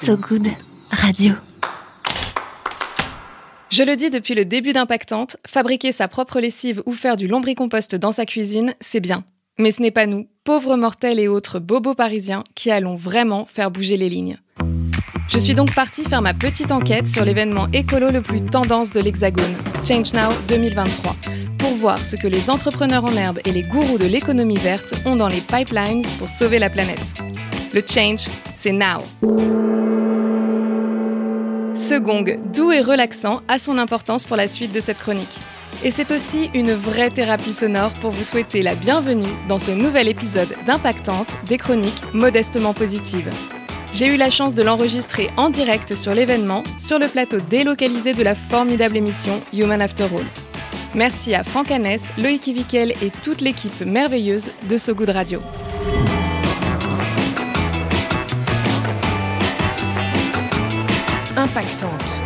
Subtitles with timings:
[0.00, 0.46] So Good
[0.92, 1.34] Radio.
[3.68, 7.96] Je le dis depuis le début d'Impactante, fabriquer sa propre lessive ou faire du lombricompost
[7.96, 9.24] dans sa cuisine, c'est bien.
[9.58, 13.72] Mais ce n'est pas nous, pauvres mortels et autres bobos parisiens, qui allons vraiment faire
[13.72, 14.38] bouger les lignes.
[15.28, 19.00] Je suis donc partie faire ma petite enquête sur l'événement écolo le plus tendance de
[19.00, 21.16] l'Hexagone, Change Now 2023,
[21.58, 25.16] pour voir ce que les entrepreneurs en herbe et les gourous de l'économie verte ont
[25.16, 27.14] dans les pipelines pour sauver la planète.
[27.74, 28.28] Le change,
[28.58, 29.02] c'est now.
[31.74, 35.38] Ce gong, doux et relaxant, a son importance pour la suite de cette chronique.
[35.84, 40.08] Et c'est aussi une vraie thérapie sonore pour vous souhaiter la bienvenue dans ce nouvel
[40.08, 43.30] épisode d'Impactante, des chroniques modestement positives.
[43.92, 48.24] J'ai eu la chance de l'enregistrer en direct sur l'événement, sur le plateau délocalisé de
[48.24, 50.26] la formidable émission Human After All.
[50.96, 55.40] Merci à Franck Hanès, Loïc Ivikel et toute l'équipe merveilleuse de So Good Radio.
[61.38, 62.20] Impactante.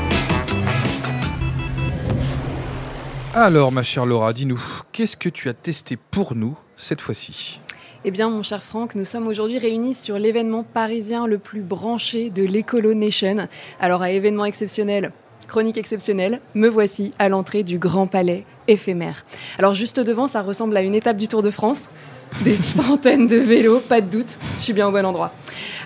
[3.34, 4.58] Alors, ma chère Laura, dis-nous,
[4.92, 7.60] qu'est-ce que tu as testé pour nous cette fois-ci?
[8.06, 12.30] Eh bien, mon cher Franck, nous sommes aujourd'hui réunis sur l'événement parisien le plus branché
[12.30, 13.48] de l'Ecolo Nation.
[13.78, 15.12] Alors, à événement exceptionnel,
[15.46, 19.26] chronique exceptionnelle, me voici à l'entrée du Grand Palais éphémère.
[19.58, 21.90] Alors, juste devant, ça ressemble à une étape du Tour de France.
[22.44, 25.32] Des centaines de vélos, pas de doute, je suis bien au bon endroit.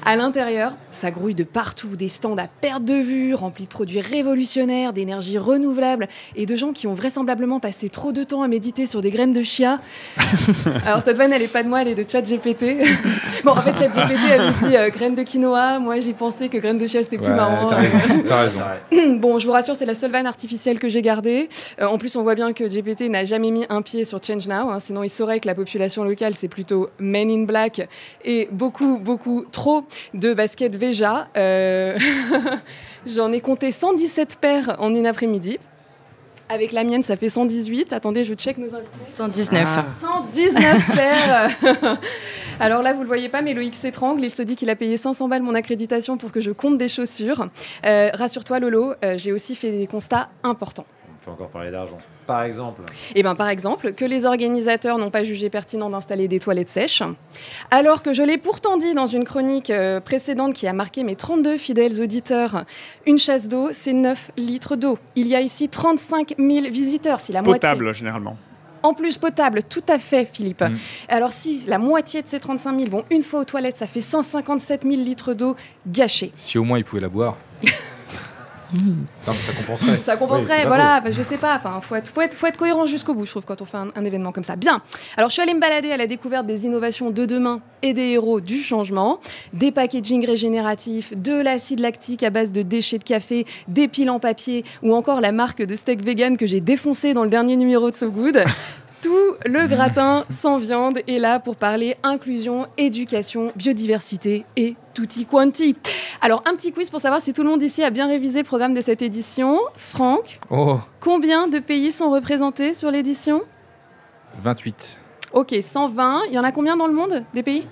[0.05, 4.01] À l'intérieur, ça grouille de partout, des stands à perte de vue, remplis de produits
[4.01, 8.87] révolutionnaires, d'énergie renouvelable et de gens qui ont vraisemblablement passé trop de temps à méditer
[8.87, 9.81] sur des graines de chia.
[10.87, 12.77] Alors cette vanne, elle est pas de moi, elle est de ChatGPT.
[13.45, 15.81] bon, en fait, ChatGPT avait dit euh, graines de quinoa.
[15.81, 17.67] Moi, j'ai pensé que graines de chia c'était plus Ouais, marrant.
[17.67, 18.25] T'as raison.
[18.29, 18.61] t'as raison.
[19.19, 21.49] Bon, je vous rassure, c'est la seule vanne artificielle que j'ai gardée.
[21.81, 24.47] Euh, en plus, on voit bien que GPT n'a jamais mis un pied sur Change
[24.47, 27.89] Now, hein, sinon il saurait que la population locale, c'est plutôt Men in Black
[28.25, 29.85] et beaucoup, beaucoup trop
[30.15, 31.29] de baskets Veja.
[31.37, 31.99] Euh,
[33.07, 35.59] J'en ai compté 117 paires en une après-midi.
[36.49, 37.93] Avec la mienne, ça fait 118.
[37.93, 38.91] Attendez, je check nos invités.
[39.07, 39.69] 119.
[40.01, 41.51] 119 paires
[42.61, 44.25] Alors là, vous le voyez pas, mais Loïc s'étrangle.
[44.25, 46.89] Il se dit qu'il a payé 500 balles mon accréditation pour que je compte des
[46.89, 47.49] chaussures.
[47.85, 50.87] Euh, Rassure-toi, Lolo, euh, j'ai aussi fait des constats importants.
[51.27, 51.99] On peut encore parler d'argent.
[52.27, 52.83] Par exemple,
[53.15, 57.03] Et ben, par exemple, que les organisateurs n'ont pas jugé pertinent d'installer des toilettes sèches,
[57.71, 61.17] alors que je l'ai pourtant dit dans une chronique euh, précédente qui a marqué mes
[61.17, 62.65] 32 fidèles auditeurs,
[63.07, 64.99] une chasse d'eau, c'est 9 litres d'eau.
[65.17, 67.61] Il y a ici 35 000 visiteurs, si la moitié...
[67.61, 68.37] potable généralement.
[68.85, 70.61] En plus, potable, tout à fait, Philippe.
[70.61, 70.77] Mm.
[71.09, 74.01] Alors, si la moitié de ces 35 000 vont une fois aux toilettes, ça fait
[74.01, 75.57] 157 000 litres d'eau
[75.89, 76.31] gâchés.
[76.37, 77.37] Si au moins ils pouvaient la boire.
[78.75, 78.97] non,
[79.29, 79.97] mais ça compenserait.
[79.99, 82.87] Ça compenserait, voilà, bah, je sais pas, enfin, faut être, faut être, faut être cohérent
[82.87, 84.57] jusqu'au bout, je trouve, quand on fait un, un événement comme ça.
[84.57, 84.83] Bien.
[85.17, 88.11] Alors, je suis allée me balader à la découverte des innovations de demain et des
[88.11, 89.21] héros du changement,
[89.53, 94.19] des packaging régénératifs, de l'acide lactique à base de déchets de café, des piles en
[94.19, 97.91] papier, ou encore la marque de steak vegan que j'ai défoncé dans le dernier numéro
[97.91, 98.45] de So Good.
[99.03, 105.77] Tout le gratin sans viande est là pour parler inclusion, éducation, biodiversité et tutti quanti.
[106.21, 108.45] Alors, un petit quiz pour savoir si tout le monde ici a bien révisé le
[108.45, 109.61] programme de cette édition.
[109.77, 113.43] Franck, Oh, combien de pays sont représentés sur l'édition?
[114.43, 114.99] 28.
[115.33, 116.23] Ok, 120.
[116.29, 117.67] Il y en a combien dans le monde des pays?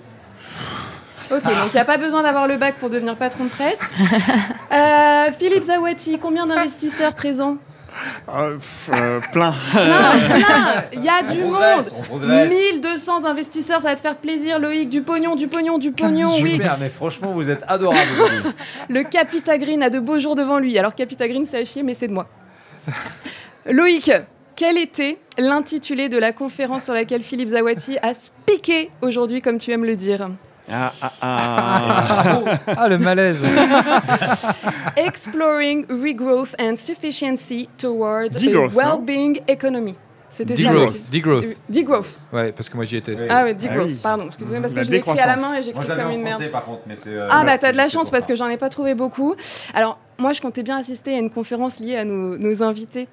[1.31, 3.81] Ok, donc il n'y a pas besoin d'avoir le bac pour devenir patron de presse.
[4.71, 7.57] Euh, Philippe Zawati, combien d'investisseurs présents?
[8.29, 8.57] Euh,
[8.93, 9.53] euh, plein.
[9.71, 12.53] Plein, plein Il y a du on monde progresse, on progresse.
[12.53, 14.89] 1200 investisseurs, ça va te faire plaisir, Loïc.
[14.89, 16.53] Du pognon, du pognon, du pognon, oui.
[16.53, 18.51] Super, mais franchement, vous êtes adorables aujourd'hui.
[18.89, 20.77] Le Capita Green a de beaux jours devant lui.
[20.77, 22.27] Alors, Capita Green, c'est à chier, mais c'est de moi.
[23.65, 24.11] Loïc,
[24.55, 29.71] quel était l'intitulé de la conférence sur laquelle Philippe Zawati a speaké aujourd'hui, comme tu
[29.71, 30.29] aimes le dire?
[30.71, 32.43] Ah, ah, ah.
[32.77, 33.43] Ah, le malaise
[34.97, 39.95] Exploring Regrowth and Sufficiency Toward a Degrowth, non Well-being Economy.
[40.29, 40.63] C'était ça.
[40.69, 41.11] Degrowth.
[41.11, 41.45] Degrowth.
[41.69, 42.07] Degrowth.
[42.33, 43.13] Ouais, parce que moi j'y étais.
[43.17, 43.25] Oui.
[43.29, 43.99] Ah ouais, degrowth, Ah oui.
[44.03, 44.25] pardon.
[44.27, 46.21] Excusez-moi parce que La je l'ai écrit à la main et je l'avais comme une
[46.23, 46.35] merde.
[46.35, 47.11] français, par contre, mais c'est.
[47.13, 49.35] euh, Ah bah t'as de la chance parce que j'en ai pas trouvé beaucoup.
[49.73, 53.07] Alors moi je comptais bien assister à une conférence liée à nos, nos invités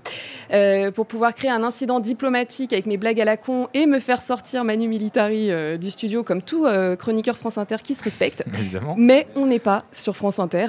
[0.52, 3.98] euh, pour pouvoir créer un incident diplomatique avec mes blagues à la con et me
[3.98, 8.02] faire sortir Manu Militari euh, du studio comme tout euh, chroniqueur France Inter qui se
[8.02, 8.44] respecte.
[8.58, 8.94] Évidemment.
[8.98, 10.68] Mais on n'est pas sur France Inter.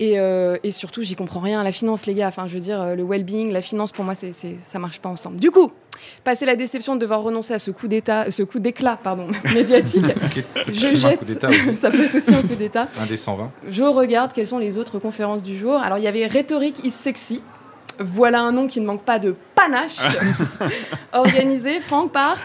[0.00, 1.62] Et, et surtout, j'y comprends rien.
[1.62, 4.32] La finance, les gars, enfin, je veux dire, le well-being, la finance, pour moi, c'est,
[4.32, 5.36] c'est, ça marche pas ensemble.
[5.36, 5.70] Du coup,
[6.24, 10.04] passer la déception de devoir renoncer à ce coup d'état, ce coup d'éclat, pardon, médiatique,
[10.72, 11.76] je un jette.
[11.76, 12.88] ça peut être aussi un coup d'état.
[13.00, 13.50] Un des 120.
[13.68, 15.74] Je regarde quelles sont les autres conférences du jour.
[15.76, 17.42] Alors, il y avait Rhétorique is sexy.
[18.00, 19.98] Voilà un nom qui ne manque pas de panache.
[21.12, 22.36] Organisé, Franck, par?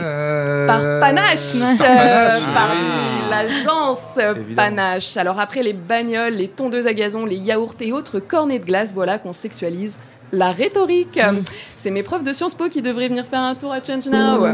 [0.00, 3.30] Euh, Par Panache, Par euh, Panache, par oui.
[3.30, 4.18] l'agence.
[4.56, 5.16] Panache.
[5.16, 8.92] Alors après les bagnoles, les tondeuses à gazon, les yaourts et autres cornets de glace,
[8.92, 9.96] voilà qu'on sexualise
[10.32, 11.16] la rhétorique.
[11.16, 11.42] Mm.
[11.76, 14.46] C'est mes profs de Sciences Po qui devraient venir faire un tour à Change Now.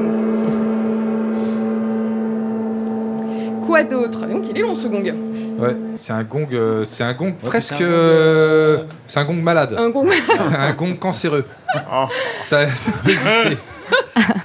[3.67, 4.27] Quoi d'autre?
[4.27, 5.15] Donc il est long ce gong.
[5.59, 9.21] Ouais, c'est un gong, euh, c'est un gong Ouais, presque, c'est un gong, euh, c'est
[9.21, 9.75] un gong malade.
[9.79, 10.09] Un gong.
[10.25, 11.45] C'est un gong cancéreux.
[11.75, 12.07] Oh.
[12.45, 13.59] Ça, ça peut exister.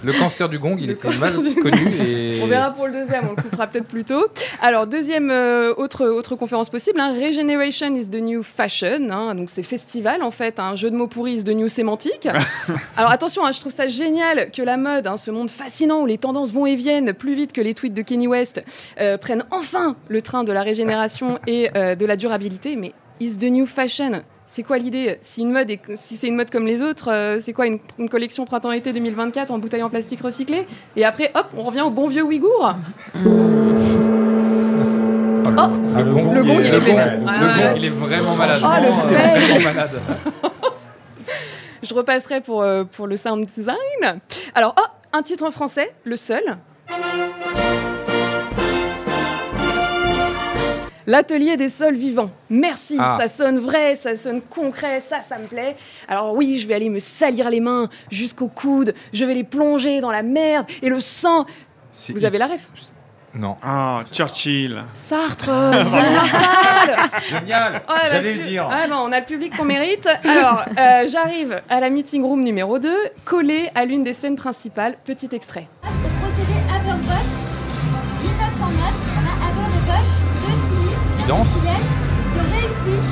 [0.03, 2.39] Le cancer du gong, il Le était mal connu et.
[2.43, 4.27] On verra pour le deuxième, on le coupera peut-être plus tôt.
[4.61, 9.09] Alors, deuxième euh, autre, autre conférence possible, hein, Regeneration is the new fashion.
[9.09, 12.27] hein, donc, c'est festival en fait, un jeu de mots pourris is the new sémantique.
[12.97, 16.05] Alors, attention, hein, je trouve ça génial que la mode, hein, ce monde fascinant où
[16.05, 18.61] les tendances vont et viennent plus vite que les tweets de Kenny West,
[19.01, 22.75] euh, prennent enfin le train de la régénération et euh, de la durabilité.
[22.75, 26.35] Mais is the new fashion c'est quoi l'idée Si une mode, est- si c'est une
[26.35, 29.89] mode comme les autres, euh, c'est quoi une, une collection printemps-été 2024 en bouteille en
[29.89, 30.65] plastique recyclé
[30.95, 32.73] Et après, hop, on revient au bon vieux Ouïghour.
[33.15, 33.27] Oh, le,
[35.59, 37.73] Oh, le gong, le gong, il est Ah, le gong, ouais.
[37.77, 38.61] il est vraiment malade.
[38.63, 40.01] Oh, le euh, malade.
[41.83, 44.19] Je repasserai pour, euh, pour le sound design.
[44.55, 44.83] Alors, oh,
[45.13, 46.43] un titre en français, le seul.
[51.09, 52.29] L'atelier des sols vivants.
[52.49, 53.17] Merci, Ah.
[53.19, 55.77] ça sonne vrai, ça sonne concret, ça, ça me plaît.
[56.09, 60.01] Alors oui, je vais aller me salir les mains jusqu'au coude, je vais les plonger
[60.01, 61.45] dans la merde et le sang.
[62.09, 62.67] Vous avez la ref
[63.33, 63.55] Non.
[63.63, 64.83] Ah, Churchill.
[64.91, 65.91] Sartre, viens dans
[66.23, 68.67] la salle Génial Oh, la J'allais su- le dire.
[68.67, 70.07] Ouais, bon, on a le public qu'on mérite.
[70.25, 72.93] Alors, euh, j'arrive à la meeting room numéro 2,
[73.23, 74.97] collé à l'une des scènes principales.
[75.05, 75.67] Petit extrait.
[75.83, 77.31] Au procédé Haber-Bosch,
[78.23, 80.26] 1909, on a Haber-Bosch, deux chimistes et
[81.19, 81.49] Il danse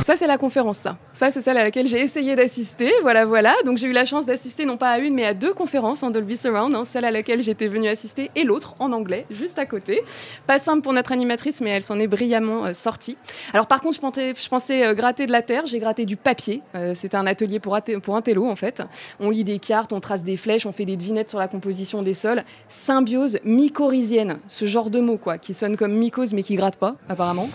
[0.05, 0.97] Ça, c'est la conférence, ça.
[1.13, 2.91] Ça, c'est celle à laquelle j'ai essayé d'assister.
[3.01, 3.55] Voilà, voilà.
[3.65, 6.11] Donc, j'ai eu la chance d'assister non pas à une, mais à deux conférences en
[6.11, 6.75] Dolby Surround.
[6.75, 6.85] hein.
[6.85, 10.03] Celle à laquelle j'étais venue assister et l'autre en anglais, juste à côté.
[10.45, 13.17] Pas simple pour notre animatrice, mais elle s'en est brillamment euh, sortie.
[13.51, 15.65] Alors, par contre, je pensais, je pensais euh, gratter de la terre.
[15.65, 16.61] J'ai gratté du papier.
[16.75, 17.81] Euh, C'était un atelier pour, un
[18.21, 18.83] télo, en fait.
[19.19, 22.03] On lit des cartes, on trace des flèches, on fait des devinettes sur la composition
[22.03, 22.43] des sols.
[22.69, 24.37] Symbiose mycorhizienne.
[24.47, 27.49] Ce genre de mot, quoi, qui sonne comme mycose, mais qui gratte pas, apparemment.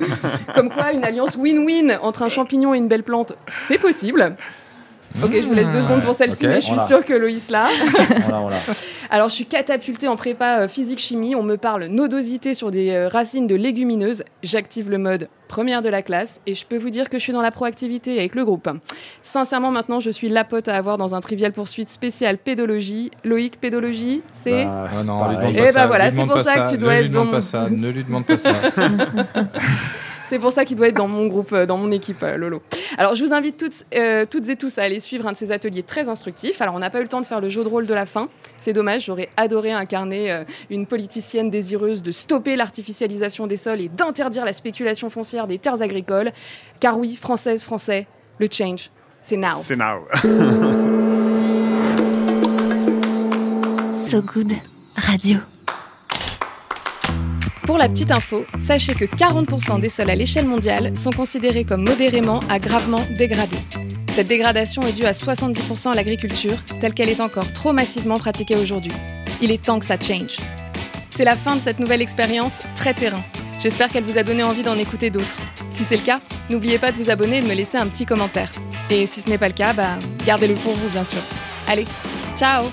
[0.56, 3.34] Comme quoi, une alliance win-win entre un champignon et une belle plante,
[3.68, 4.36] c'est possible.
[5.22, 7.68] Ok, je vous laisse deux secondes pour celle-ci, mais je suis sûre que Loïs voilà.
[9.10, 11.36] Alors, je suis catapultée en prépa euh, physique-chimie.
[11.36, 14.24] On me parle nodosité sur des euh, racines de légumineuses.
[14.42, 17.34] J'active le mode première de la classe et je peux vous dire que je suis
[17.34, 18.70] dans la proactivité avec le groupe.
[19.20, 23.10] Sincèrement, maintenant, je suis la pote à avoir dans un trivial poursuite spécial pédologie.
[23.22, 24.64] Loïc, pédologie, c'est.
[24.64, 26.92] Bah, Ah non, demande Eh pas ben ça, voilà, c'est pour ça que tu dois
[26.92, 28.54] ne être lui demande dans pas mon- ça, ne lui demande pas ça.
[30.32, 32.62] C'est pour ça qu'il doit être dans mon groupe, euh, dans mon équipe, euh, Lolo.
[32.96, 35.52] Alors, je vous invite toutes, euh, toutes et tous à aller suivre un de ces
[35.52, 36.62] ateliers très instructifs.
[36.62, 38.06] Alors, on n'a pas eu le temps de faire le jeu de rôle de la
[38.06, 38.30] fin.
[38.56, 43.90] C'est dommage, j'aurais adoré incarner euh, une politicienne désireuse de stopper l'artificialisation des sols et
[43.90, 46.32] d'interdire la spéculation foncière des terres agricoles.
[46.80, 48.06] Car oui, française, français,
[48.38, 48.90] le change,
[49.20, 49.56] c'est now.
[49.56, 50.06] C'est now.
[53.90, 54.52] So Good
[54.96, 55.38] Radio.
[57.66, 61.84] Pour la petite info, sachez que 40% des sols à l'échelle mondiale sont considérés comme
[61.84, 63.56] modérément à gravement dégradés.
[64.14, 68.56] Cette dégradation est due à 70% à l'agriculture, telle qu'elle est encore trop massivement pratiquée
[68.56, 68.92] aujourd'hui.
[69.40, 70.38] Il est temps que ça change.
[71.10, 73.22] C'est la fin de cette nouvelle expérience très terrain.
[73.60, 75.38] J'espère qu'elle vous a donné envie d'en écouter d'autres.
[75.70, 78.06] Si c'est le cas, n'oubliez pas de vous abonner et de me laisser un petit
[78.06, 78.50] commentaire.
[78.90, 81.20] Et si ce n'est pas le cas, bah, gardez-le pour vous, bien sûr.
[81.68, 81.86] Allez,
[82.36, 82.64] ciao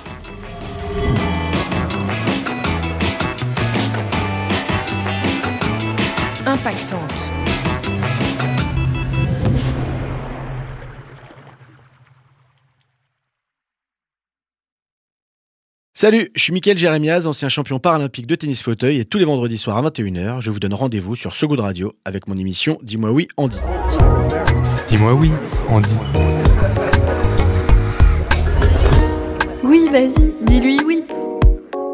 [6.49, 7.31] Impactante.
[15.93, 19.59] Salut, je suis Mickaël Jérémiaz, ancien champion paralympique de tennis fauteuil et tous les vendredis
[19.59, 23.27] soirs à 21h, je vous donne rendez-vous sur Good Radio avec mon émission Dis-moi oui,
[23.37, 23.59] Andy.
[24.87, 25.29] Dis-moi oui,
[25.67, 25.95] Andy.
[29.63, 31.03] Oui, vas-y, dis-lui oui.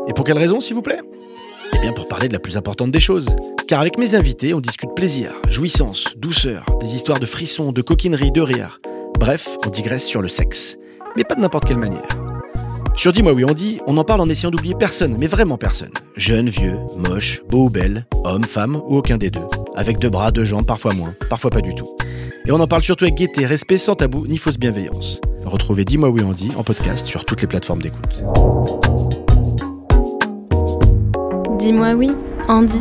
[0.07, 1.01] Et pour quelle raison, s'il vous plaît?
[1.75, 3.27] Eh bien pour parler de la plus importante des choses.
[3.67, 8.32] Car avec mes invités, on discute plaisir, jouissance, douceur, des histoires de frissons, de coquinerie,
[8.32, 8.79] de rire.
[9.20, 10.77] Bref, on digresse sur le sexe.
[11.17, 12.08] Mais pas de n'importe quelle manière.
[12.96, 15.91] Sur Dis-moi oui, on dit, on en parle en essayant d'oublier personne, mais vraiment personne.
[16.15, 19.46] Jeune, vieux, moche, beau ou belle, homme, femme ou aucun des deux.
[19.75, 21.94] Avec deux bras, deux jambes, parfois moins, parfois pas du tout.
[22.46, 25.20] Et on en parle surtout avec gaieté, respect, sans tabou, ni fausse bienveillance.
[25.44, 28.24] Retrouvez Dis-moi oui, on dit en podcast sur toutes les plateformes d'écoute.
[31.65, 32.12] Dis-moi oui,
[32.48, 32.79] Andy.